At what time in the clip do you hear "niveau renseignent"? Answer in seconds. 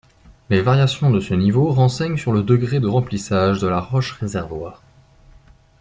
1.35-2.17